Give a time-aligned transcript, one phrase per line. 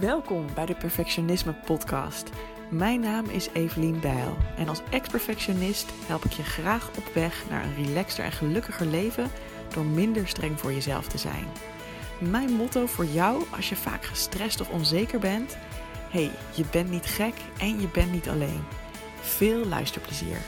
[0.00, 2.30] Welkom bij de Perfectionisme Podcast.
[2.70, 7.64] Mijn naam is Evelien Bijl en als ex-perfectionist help ik je graag op weg naar
[7.64, 9.30] een relaxter en gelukkiger leven
[9.74, 11.46] door minder streng voor jezelf te zijn.
[12.18, 15.56] Mijn motto voor jou als je vaak gestrest of onzeker bent:
[16.10, 18.64] hey, je bent niet gek en je bent niet alleen.
[19.20, 20.38] Veel luisterplezier.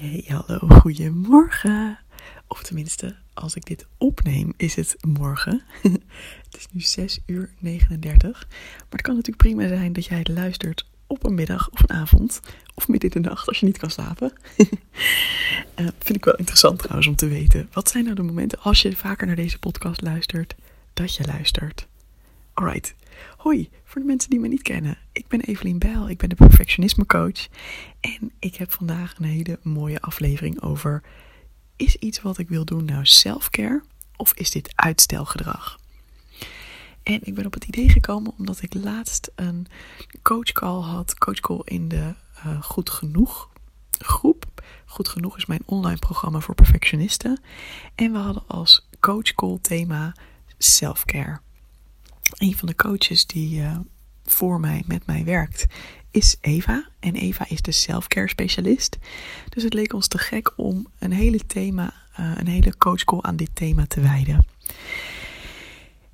[0.00, 1.98] Hey, hallo, goedemorgen.
[2.46, 5.62] Of tenminste, als ik dit opneem, is het morgen.
[6.44, 8.46] het is nu 6 uur 39.
[8.48, 11.96] Maar het kan natuurlijk prima zijn dat jij het luistert op een middag of een
[11.96, 12.40] avond.
[12.74, 14.32] Of midden in de nacht als je niet kan slapen.
[14.56, 14.66] uh,
[15.98, 17.68] vind ik wel interessant trouwens om te weten.
[17.72, 20.54] Wat zijn nou de momenten als je vaker naar deze podcast luistert,
[20.92, 21.87] dat je luistert?
[22.58, 22.94] Alright.
[23.36, 24.98] Hoi, voor de mensen die me niet kennen.
[25.12, 27.48] Ik ben Evelien Bijl, ik ben de perfectionisme coach.
[28.00, 31.02] En ik heb vandaag een hele mooie aflevering over...
[31.76, 33.82] Is iets wat ik wil doen nou self-care
[34.16, 35.78] of is dit uitstelgedrag?
[37.02, 39.66] En ik ben op het idee gekomen omdat ik laatst een
[40.22, 41.18] coachcall had.
[41.18, 42.14] Coachcall in de
[42.46, 43.50] uh, Goed Genoeg
[43.90, 44.44] groep.
[44.86, 47.40] Goed Genoeg is mijn online programma voor perfectionisten.
[47.94, 50.14] En we hadden als coachcall thema
[50.58, 51.40] self-care
[52.38, 53.78] een van de coaches die uh,
[54.24, 55.66] voor mij, met mij werkt,
[56.10, 56.88] is Eva.
[57.00, 58.98] En Eva is de self-care specialist.
[59.48, 63.36] Dus het leek ons te gek om een hele thema, uh, een hele coachcall aan
[63.36, 64.46] dit thema te wijden.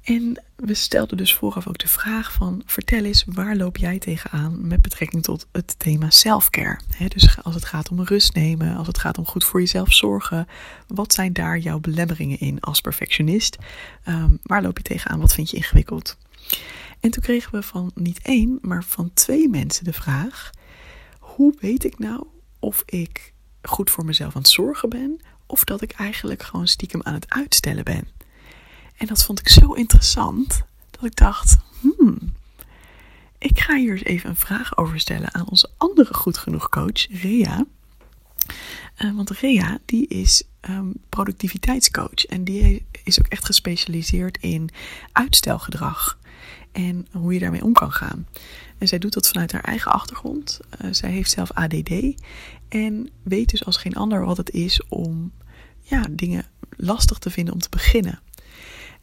[0.04, 4.66] En we stelden dus vooraf ook de vraag van vertel eens waar loop jij tegenaan
[4.66, 6.80] met betrekking tot het thema self-care.
[7.08, 10.48] Dus als het gaat om rust nemen, als het gaat om goed voor jezelf zorgen,
[10.86, 13.58] wat zijn daar jouw belemmeringen in als perfectionist?
[14.08, 15.20] Um, waar loop je tegenaan?
[15.20, 16.16] Wat vind je ingewikkeld?
[17.00, 20.50] En toen kregen we van niet één, maar van twee mensen de vraag:
[21.18, 22.26] hoe weet ik nou
[22.58, 23.32] of ik
[23.62, 27.30] goed voor mezelf aan het zorgen ben of dat ik eigenlijk gewoon stiekem aan het
[27.30, 28.08] uitstellen ben?
[28.96, 32.32] En dat vond ik zo interessant dat ik dacht: hmm,
[33.38, 37.20] ik ga hier eens even een vraag over stellen aan onze andere goed genoeg coach,
[37.22, 37.64] Rea.
[38.98, 44.70] Uh, want Rea, die is um, productiviteitscoach en die is ook echt gespecialiseerd in
[45.12, 46.18] uitstelgedrag
[46.72, 48.26] en hoe je daarmee om kan gaan.
[48.78, 50.60] En zij doet dat vanuit haar eigen achtergrond.
[50.82, 52.14] Uh, zij heeft zelf ADD
[52.68, 55.32] en weet dus als geen ander wat het is om
[55.82, 56.46] ja, dingen
[56.76, 58.20] lastig te vinden om te beginnen.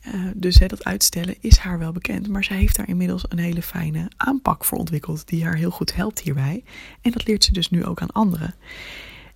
[0.07, 3.39] Uh, dus hè, dat uitstellen is haar wel bekend, maar zij heeft daar inmiddels een
[3.39, 6.63] hele fijne aanpak voor ontwikkeld die haar heel goed helpt hierbij.
[7.01, 8.53] En dat leert ze dus nu ook aan anderen.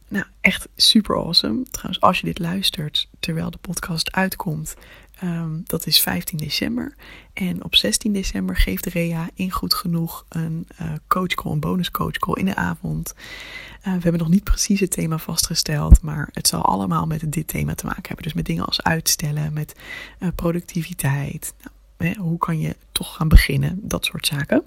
[0.08, 1.64] Nou, echt super awesome.
[1.64, 4.76] Trouwens, als je dit luistert terwijl de podcast uitkomt,
[5.24, 6.96] um, dat is 15 december.
[7.34, 12.36] En op 16 december geeft Rea in goed genoeg een uh, coachcall, een bonus coachcall
[12.36, 13.14] in de avond.
[13.16, 17.48] Uh, we hebben nog niet precies het thema vastgesteld, maar het zal allemaal met dit
[17.48, 18.24] thema te maken hebben.
[18.24, 19.76] Dus met dingen als uitstellen, met
[20.20, 21.54] uh, productiviteit.
[21.58, 23.80] Nou, hè, hoe kan je toch gaan beginnen?
[23.82, 24.64] Dat soort zaken.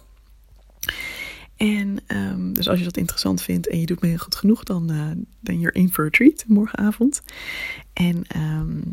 [1.59, 4.93] En um, dus als je dat interessant vindt en je doet me goed genoeg, dan
[4.93, 5.11] uh,
[5.41, 7.23] ben je in for a treat morgenavond.
[7.93, 8.93] En um,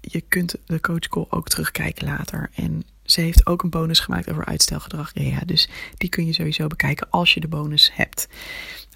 [0.00, 2.50] je kunt de coachcall ook terugkijken later.
[2.54, 5.10] En ze heeft ook een bonus gemaakt over uitstelgedrag.
[5.14, 8.28] Ja, dus die kun je sowieso bekijken als je de bonus hebt.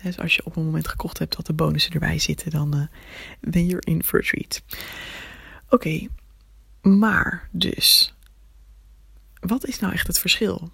[0.03, 2.83] Dus als je op een moment gekocht hebt dat de bonussen erbij zitten, dan uh,
[3.41, 4.63] ben je in for a treat.
[5.69, 6.07] Oké,
[6.81, 8.15] maar dus,
[9.41, 10.71] wat is nou echt het verschil?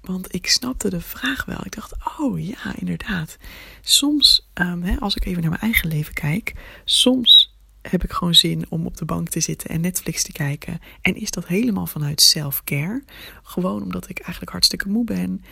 [0.00, 1.60] Want ik snapte de vraag wel.
[1.64, 3.36] Ik dacht, oh ja, inderdaad.
[3.80, 6.54] Soms, um, hè, als ik even naar mijn eigen leven kijk,
[6.84, 10.78] soms heb ik gewoon zin om op de bank te zitten en Netflix te kijken.
[11.00, 13.04] En is dat helemaal vanuit self-care?
[13.42, 15.44] Gewoon omdat ik eigenlijk hartstikke moe ben.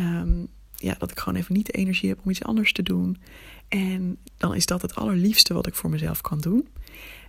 [0.00, 3.22] Um, ja, dat ik gewoon even niet de energie heb om iets anders te doen.
[3.68, 6.68] En dan is dat het allerliefste wat ik voor mezelf kan doen.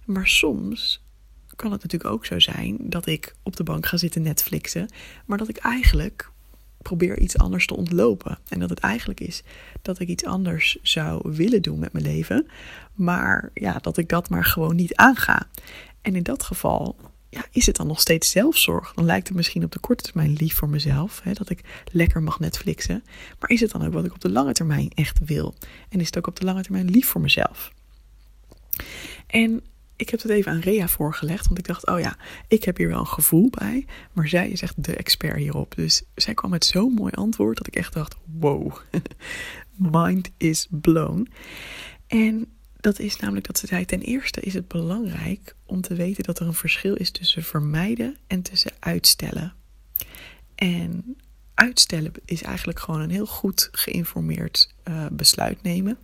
[0.05, 1.03] Maar soms
[1.55, 4.89] kan het natuurlijk ook zo zijn dat ik op de bank ga zitten Netflixen,
[5.25, 6.31] maar dat ik eigenlijk
[6.83, 8.37] probeer iets anders te ontlopen.
[8.47, 9.43] En dat het eigenlijk is
[9.81, 12.47] dat ik iets anders zou willen doen met mijn leven,
[12.93, 15.47] maar ja, dat ik dat maar gewoon niet aanga.
[16.01, 16.95] En in dat geval
[17.33, 18.93] ja, is het dan nog steeds zelfzorg?
[18.93, 22.23] Dan lijkt het misschien op de korte termijn lief voor mezelf, hè, dat ik lekker
[22.23, 23.03] mag Netflixen.
[23.39, 25.55] Maar is het dan ook wat ik op de lange termijn echt wil?
[25.89, 27.71] En is het ook op de lange termijn lief voor mezelf?
[29.27, 29.63] En
[30.03, 32.17] ik heb het even aan Rea voorgelegd, want ik dacht, oh ja,
[32.47, 35.75] ik heb hier wel een gevoel bij, maar zij is echt de expert hierop.
[35.75, 38.77] Dus zij kwam met zo'n mooi antwoord dat ik echt dacht, wow,
[40.01, 41.27] mind is blown.
[42.07, 46.23] En dat is namelijk dat ze zei, ten eerste is het belangrijk om te weten
[46.23, 49.53] dat er een verschil is tussen vermijden en tussen uitstellen.
[50.55, 51.17] En
[51.53, 55.97] uitstellen is eigenlijk gewoon een heel goed geïnformeerd uh, besluit nemen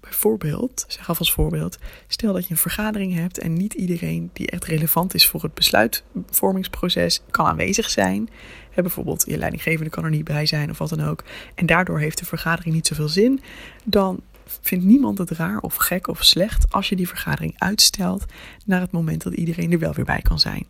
[0.00, 4.50] bijvoorbeeld, zeg af als voorbeeld, stel dat je een vergadering hebt en niet iedereen die
[4.50, 8.28] echt relevant is voor het besluitvormingsproces kan aanwezig zijn.
[8.74, 11.24] bijvoorbeeld je leidinggevende kan er niet bij zijn of wat dan ook.
[11.54, 13.40] En daardoor heeft de vergadering niet zoveel zin.
[13.84, 14.22] Dan
[14.60, 18.24] vindt niemand het raar of gek of slecht als je die vergadering uitstelt
[18.64, 20.66] naar het moment dat iedereen er wel weer bij kan zijn.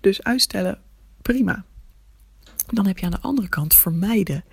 [0.00, 0.78] Dus uitstellen,
[1.22, 1.64] prima.
[2.66, 4.44] Dan heb je aan de andere kant vermijden.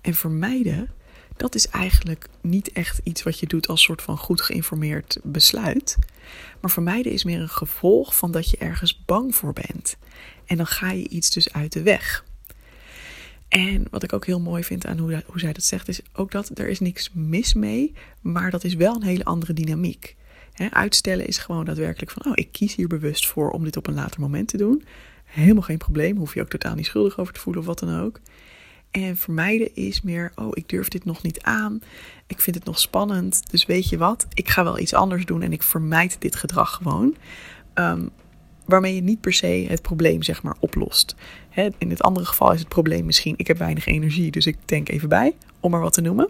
[0.00, 0.90] En vermijden,
[1.36, 5.98] dat is eigenlijk niet echt iets wat je doet als soort van goed geïnformeerd besluit.
[6.60, 9.96] Maar vermijden is meer een gevolg van dat je ergens bang voor bent.
[10.46, 12.24] En dan ga je iets dus uit de weg.
[13.48, 16.30] En wat ik ook heel mooi vind aan hoe, hoe zij dat zegt, is ook
[16.30, 20.16] dat er is niks mis mee, maar dat is wel een hele andere dynamiek.
[20.70, 23.94] uitstellen is gewoon daadwerkelijk van, oh, ik kies hier bewust voor om dit op een
[23.94, 24.84] later moment te doen.
[25.24, 28.00] Helemaal geen probleem, hoef je ook totaal niet schuldig over te voelen of wat dan
[28.00, 28.20] ook.
[29.02, 31.80] En vermijden is meer, oh, ik durf dit nog niet aan.
[32.26, 33.50] Ik vind het nog spannend.
[33.50, 36.72] Dus weet je wat, ik ga wel iets anders doen en ik vermijd dit gedrag
[36.72, 37.16] gewoon.
[37.74, 38.10] Um,
[38.64, 41.14] waarmee je niet per se het probleem zeg maar oplost.
[41.78, 44.88] in het andere geval is het probleem misschien, ik heb weinig energie, dus ik denk
[44.88, 46.28] even bij, om maar wat te noemen.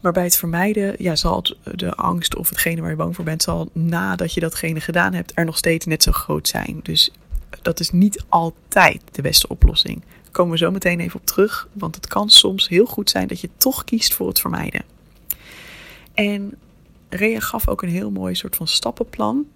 [0.00, 1.44] Maar bij het vermijden, ja, zal
[1.74, 5.32] de angst of hetgene waar je bang voor bent, zal nadat je datgene gedaan hebt,
[5.34, 6.80] er nog steeds net zo groot zijn.
[6.82, 7.10] Dus
[7.62, 10.02] dat is niet altijd de beste oplossing.
[10.30, 13.40] Komen we zo meteen even op terug, want het kan soms heel goed zijn dat
[13.40, 14.82] je toch kiest voor het vermijden.
[16.14, 16.54] En
[17.08, 19.46] Rea gaf ook een heel mooi soort van stappenplan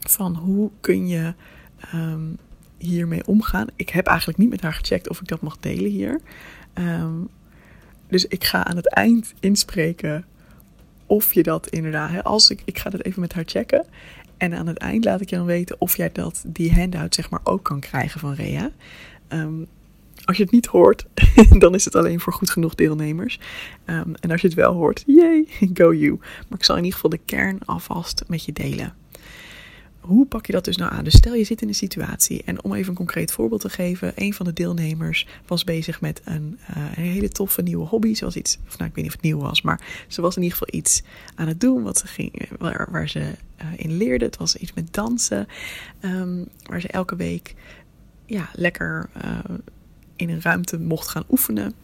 [0.00, 1.34] van hoe kun je
[1.78, 2.22] ehm,
[2.78, 3.66] hiermee omgaan.
[3.76, 6.20] Ik heb eigenlijk niet met haar gecheckt of ik dat mag delen hier.
[6.72, 7.14] Ehm,
[8.08, 10.24] dus ik ga aan het eind inspreken
[11.06, 13.86] of je dat inderdaad, hè, als ik, ik ga dat even met haar checken.
[14.36, 17.30] En aan het eind laat ik je dan weten of jij dat, die handout zeg
[17.30, 18.70] maar ook kan krijgen van Rea.
[19.28, 19.66] Um,
[20.24, 21.06] als je het niet hoort,
[21.58, 23.40] dan is het alleen voor goed genoeg deelnemers.
[23.84, 26.18] en als je het wel hoort, yay, go you.
[26.48, 28.94] Maar ik zal in ieder geval de kern alvast met je delen
[30.04, 31.04] hoe pak je dat dus nou aan?
[31.04, 34.12] Dus stel je zit in een situatie en om even een concreet voorbeeld te geven,
[34.14, 38.58] een van de deelnemers was bezig met een, een hele toffe nieuwe hobby, zoals iets,
[38.66, 40.78] of nou ik weet niet of het nieuw was, maar ze was in ieder geval
[40.80, 41.02] iets
[41.34, 44.24] aan het doen wat ze ging, waar, ze uh, in leerde.
[44.24, 45.46] Het was iets met dansen,
[46.00, 47.54] um, waar ze elke week
[48.26, 49.38] ja, lekker uh,
[50.16, 51.74] in een ruimte mocht gaan oefenen.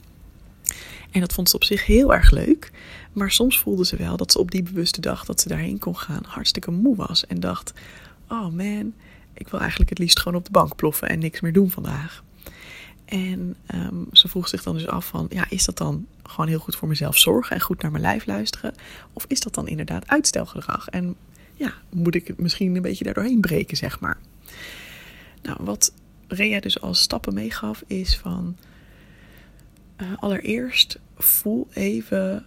[1.11, 2.71] En dat vond ze op zich heel erg leuk.
[3.12, 5.97] Maar soms voelde ze wel dat ze op die bewuste dag dat ze daarheen kon
[5.97, 7.27] gaan hartstikke moe was.
[7.27, 7.73] En dacht:
[8.29, 8.93] oh man,
[9.35, 12.23] ik wil eigenlijk het liefst gewoon op de bank ploffen en niks meer doen vandaag.
[13.05, 16.59] En ehm, ze vroeg zich dan dus af van, ja, is dat dan gewoon heel
[16.59, 18.75] goed voor mezelf zorgen en goed naar mijn lijf luisteren?
[19.12, 20.88] Of is dat dan inderdaad uitstelgedrag?
[20.88, 21.17] En
[21.55, 24.19] ja, moet ik het misschien een beetje daardoorheen breken, zeg maar.
[25.43, 25.93] Nou, wat
[26.32, 28.56] Rea dus als stappen meegaf is van,
[29.97, 32.47] uh, allereerst voel even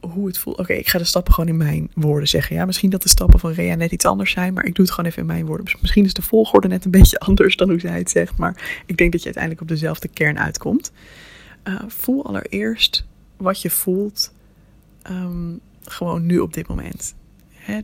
[0.00, 0.58] hoe het voelt.
[0.58, 2.56] Oké, ik ga de stappen gewoon in mijn woorden zeggen.
[2.56, 4.94] Ja, misschien dat de stappen van Rea net iets anders zijn, maar ik doe het
[4.94, 5.76] gewoon even in mijn woorden.
[5.80, 8.96] Misschien is de volgorde net een beetje anders dan hoe zij het zegt, maar ik
[8.96, 10.92] denk dat je uiteindelijk op dezelfde kern uitkomt.
[11.64, 14.32] Uh, voel allereerst wat je voelt
[15.10, 17.14] um, gewoon nu op dit moment.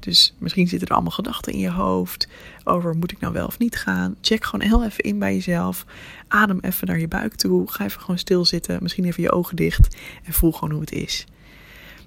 [0.00, 2.28] Dus misschien zitten er allemaal gedachten in je hoofd
[2.64, 4.16] over moet ik nou wel of niet gaan.
[4.20, 5.84] Check gewoon heel even in bij jezelf.
[6.28, 7.70] Adem even naar je buik toe.
[7.70, 8.78] Ga even gewoon stilzitten.
[8.82, 11.24] Misschien even je ogen dicht en voel gewoon hoe het is.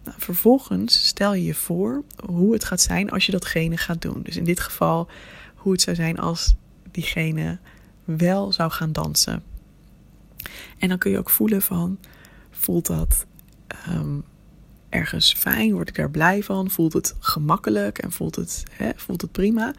[0.04, 4.22] Nou, vervolgens stel je je voor hoe het gaat zijn als je datgene gaat doen.
[4.24, 5.10] Dus in dit geval
[5.56, 6.56] hoe het zou zijn als
[6.92, 7.60] diegene
[8.04, 9.44] wel zou gaan dansen.
[10.78, 12.00] En dan kun je ook voelen van,
[12.52, 13.26] voelt dat
[13.90, 14.24] um,
[14.90, 15.74] ergens fijn?
[15.74, 16.70] Word ik daar blij van?
[16.70, 19.74] Voelt het gemakkelijk en voelt het, hè, voelt het prima?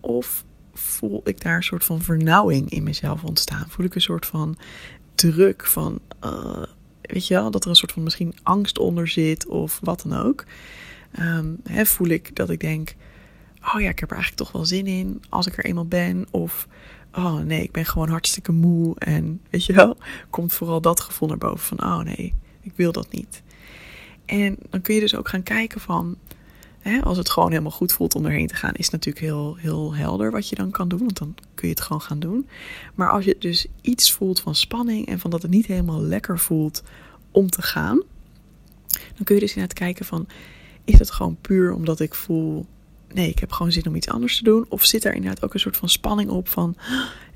[0.00, 3.66] Of voel ik daar een soort van vernauwing in mezelf ontstaan?
[3.68, 4.56] Voel ik een soort van
[5.14, 6.62] druk van, uh,
[7.00, 10.18] weet je wel, dat er een soort van misschien angst onder zit of wat dan
[10.18, 10.44] ook.
[11.18, 12.94] Um, voel ik dat ik denk,
[13.74, 16.26] oh ja, ik heb er eigenlijk toch wel zin in als ik er eenmaal ben.
[16.30, 16.68] Of,
[17.12, 18.98] oh nee, ik ben gewoon hartstikke moe.
[18.98, 19.96] En weet je wel,
[20.30, 23.42] komt vooral dat gevoel naar boven van, oh nee, ik wil dat niet.
[24.28, 26.16] En dan kun je dus ook gaan kijken van,
[26.78, 29.56] hè, als het gewoon helemaal goed voelt om erheen te gaan, is het natuurlijk heel,
[29.56, 30.98] heel helder wat je dan kan doen.
[30.98, 32.48] Want dan kun je het gewoon gaan doen.
[32.94, 36.38] Maar als je dus iets voelt van spanning en van dat het niet helemaal lekker
[36.38, 36.82] voelt
[37.30, 38.02] om te gaan,
[38.88, 40.26] dan kun je dus inderdaad kijken van,
[40.84, 42.66] is het gewoon puur omdat ik voel,
[43.12, 44.66] nee, ik heb gewoon zin om iets anders te doen?
[44.68, 46.76] Of zit er inderdaad ook een soort van spanning op van,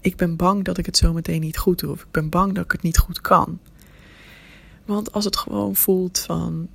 [0.00, 1.90] ik ben bang dat ik het zo meteen niet goed doe.
[1.90, 3.58] Of ik ben bang dat ik het niet goed kan.
[4.84, 6.68] Want als het gewoon voelt van,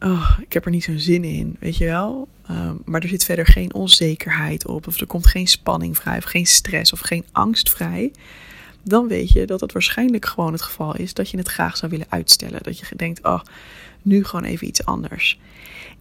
[0.00, 2.28] oh, ik heb er niet zo'n zin in, weet je wel.
[2.46, 6.24] Ehm, maar er zit verder geen onzekerheid op, of er komt geen spanning vrij, of
[6.24, 8.12] geen stress, of geen angst vrij.
[8.82, 11.90] dan weet je dat het waarschijnlijk gewoon het geval is dat je het graag zou
[11.90, 12.62] willen uitstellen.
[12.62, 13.40] Dat je denkt, oh,
[14.02, 15.38] nu gewoon even iets anders.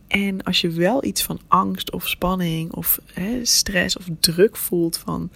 [0.07, 4.97] En als je wel iets van angst of spanning of hè, stress of druk voelt
[4.97, 5.29] van,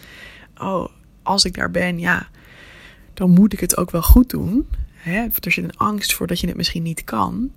[0.57, 0.87] oh,
[1.23, 2.29] als ik daar ben, ja,
[3.13, 4.67] dan moet ik het ook wel goed doen.
[4.93, 7.51] Hè, er zit een angst voor dat je het misschien niet kan.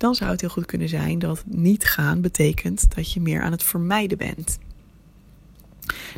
[0.00, 3.52] Dan zou het heel goed kunnen zijn dat niet gaan betekent dat je meer aan
[3.52, 4.58] het vermijden bent.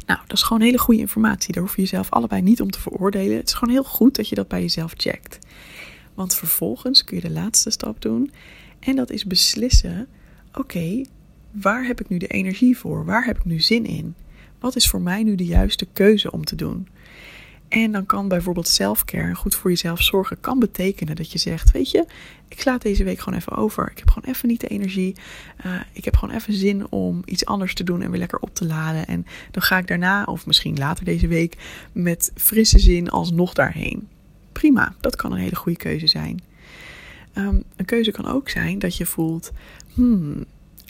[0.07, 1.53] Nou, dat is gewoon hele goede informatie.
[1.55, 3.37] Daar hoef je jezelf allebei niet om te veroordelen.
[3.37, 5.39] Het is gewoon heel goed dat je dat bij jezelf checkt.
[6.15, 8.31] Want vervolgens kun je de laatste stap doen.
[8.79, 10.07] En dat is beslissen:
[10.53, 11.05] oké,
[11.51, 13.05] waar heb ik nu de energie voor?
[13.05, 14.15] Waar heb ik nu zin in?
[14.61, 16.89] Wat is voor mij nu de juiste keuze om te doen?
[17.73, 21.91] En dan kan bijvoorbeeld selfcare, goed voor jezelf zorgen, kan betekenen dat je zegt: Weet
[21.91, 22.07] je,
[22.49, 23.91] ik sla deze week gewoon even over.
[23.91, 25.17] Ik heb gewoon even niet de energie.
[25.67, 28.55] Uh, ik heb gewoon even zin om iets anders te doen en weer lekker op
[28.55, 29.07] te laden.
[29.07, 31.57] En dan ga ik daarna, of misschien later deze week,
[31.93, 34.09] met frisse zin alsnog daarheen.
[34.53, 36.41] Prima, dat kan een hele goede keuze zijn.
[37.35, 39.51] Um, een keuze kan ook zijn dat je voelt:
[39.95, 40.45] Hmm,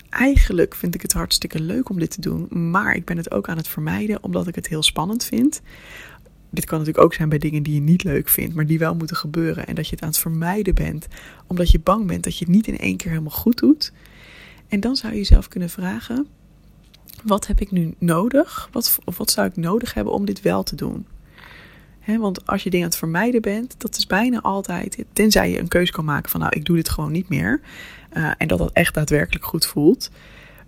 [0.09, 3.49] eigenlijk vind ik het hartstikke leuk om dit te doen, maar ik ben het ook
[3.49, 5.62] aan het vermijden omdat ik het heel spannend vind
[6.53, 8.95] dit kan natuurlijk ook zijn bij dingen die je niet leuk vindt, maar die wel
[8.95, 9.67] moeten gebeuren.
[9.67, 11.07] En dat je het aan het vermijden bent,
[11.47, 13.93] omdat je bang bent dat je het niet in één keer helemaal goed doet.
[14.69, 16.27] En dan zou je jezelf kunnen vragen:
[17.25, 18.69] wat heb ik nu nodig?
[18.73, 21.07] Wat, of wat zou ik nodig hebben om dit wel te doen?
[22.07, 25.69] want als je dingen aan het vermijden bent, dat is bijna altijd, tenzij je een
[25.69, 27.61] keuze kan maken van nou, ik doe dit gewoon niet meer.
[28.17, 30.11] Uh, en dat dat echt daadwerkelijk goed voelt.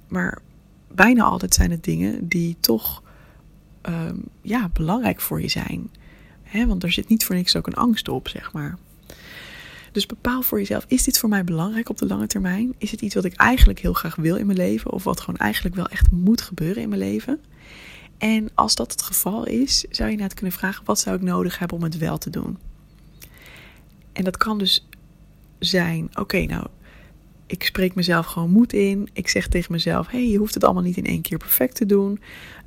[0.09, 0.39] Maar
[0.89, 3.03] bijna altijd zijn het dingen die toch
[3.85, 5.91] Ehm, ja, belangrijk voor je zijn.
[6.67, 8.79] want er zit niet voor niks ook een angst op, zeg maar.
[9.93, 12.75] Dus bepaal voor jezelf: is dit voor mij belangrijk op de lange termijn?
[12.79, 14.91] Is het iets wat ik eigenlijk heel graag wil in mijn leven?
[14.91, 17.41] Of wat gewoon eigenlijk wel echt moet gebeuren in mijn leven?
[18.19, 21.59] En als dat het geval is, zou je net kunnen vragen: wat zou ik nodig
[21.59, 22.59] hebben om het wel te doen?
[24.13, 24.89] En dat kan dus
[25.59, 26.67] zijn: oké, nou,
[27.55, 29.09] ik spreek mezelf gewoon moed in.
[29.13, 31.87] Ik zeg tegen mezelf: hey, je hoeft het allemaal niet in één keer perfect te
[31.87, 32.21] doen.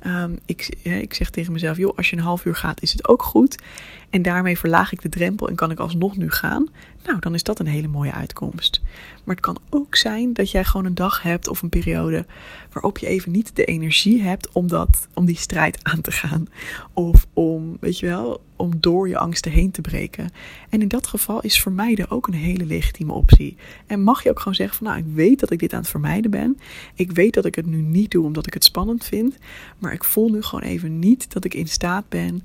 [0.06, 3.08] Um, ik, ik zeg tegen mezelf: joh, als je een half uur gaat, is het
[3.08, 3.62] ook goed.
[4.10, 6.68] En daarmee verlaag ik de drempel en kan ik alsnog nu gaan.
[7.04, 8.80] Nou, dan is dat een hele mooie uitkomst.
[9.24, 12.26] Maar het kan ook zijn dat jij gewoon een dag hebt of een periode
[12.72, 16.46] waarop je even niet de energie hebt om, dat, om die strijd aan te gaan.
[16.92, 20.30] Of om, weet je wel, om door je angsten heen te breken.
[20.68, 23.56] En in dat geval is vermijden ook een hele legitieme optie.
[23.86, 25.88] En mag je ook gewoon zeggen van nou, ik weet dat ik dit aan het
[25.88, 26.58] vermijden ben.
[26.94, 29.36] Ik weet dat ik het nu niet doe omdat ik het spannend vind.
[29.78, 32.42] Maar ik voel nu gewoon even niet dat ik in staat ben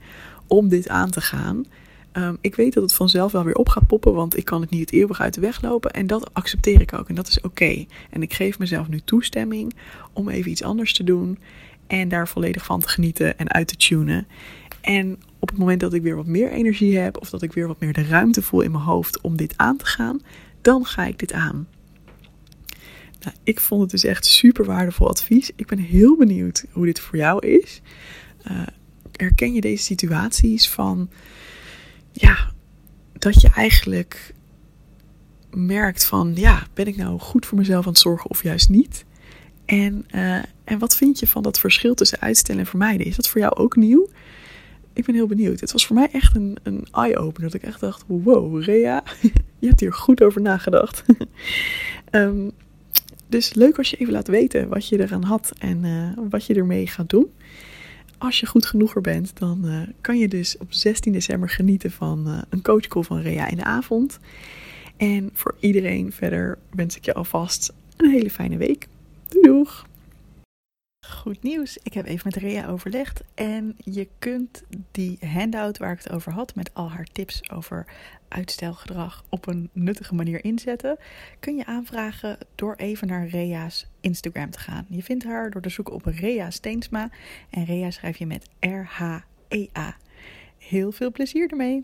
[0.54, 1.66] om dit aan te gaan.
[2.14, 4.70] Um, ik weet dat het vanzelf wel weer op gaat poppen, want ik kan het
[4.70, 5.92] niet eeuwig uit de weg lopen.
[5.92, 7.86] En dat accepteer ik ook en dat is oké.
[8.10, 9.74] En ik geef mezelf nu toestemming
[10.14, 11.40] om even iets anders te doen
[11.88, 14.28] en daar volledig van te genieten en uit te tunen.
[14.82, 17.68] En op het moment dat ik weer wat meer energie heb of dat ik weer
[17.68, 20.22] wat meer de ruimte voel in mijn hoofd om dit aan te gaan,
[20.62, 21.68] dan ga ik dit aan.
[23.20, 25.52] Nou, ik vond het dus echt super waardevol advies.
[25.56, 27.82] Ik ben heel benieuwd hoe dit voor jou is.
[28.52, 28.62] Uh,
[29.16, 31.10] herken je deze situaties van,
[32.12, 32.52] ja,
[33.14, 34.34] dat je eigenlijk
[35.52, 39.06] merkt van, ja, ben ik nou goed voor mezelf aan het zorgen of juist niet?
[39.66, 43.06] En, uh, en wat vind je van dat verschil tussen uitstellen en vermijden?
[43.06, 44.10] Is dat voor jou ook nieuw?
[44.94, 45.60] Ik ben heel benieuwd.
[45.60, 47.52] Het was voor mij echt een, een eye-opener.
[47.52, 49.04] Dat ik echt dacht, wow, Rea,
[49.60, 51.04] je hebt hier goed over nagedacht.
[52.12, 52.52] um,
[53.28, 56.54] dus leuk als je even laat weten wat je eraan had en uh, wat je
[56.54, 57.32] ermee gaat doen
[58.24, 61.92] als je goed genoeg er bent, dan uh, kan je dus op 16 december genieten
[61.92, 64.20] van uh, een coachcall van Rea in de avond.
[64.98, 68.88] En voor iedereen verder wens ik je alvast een hele fijne week.
[69.28, 69.86] Doei doeg!
[71.24, 75.98] Goed nieuws, ik heb even met Rea overlegd en je kunt die handout waar ik
[75.98, 77.86] het over had met al haar tips over
[78.28, 80.98] uitstelgedrag op een nuttige manier inzetten,
[81.40, 84.86] kun je aanvragen door even naar Rea's Instagram te gaan.
[84.90, 87.10] Je vindt haar door te zoeken op Rea Steensma
[87.50, 89.98] en Rea schrijf je met R-H-E-A.
[90.58, 91.84] Heel veel plezier ermee!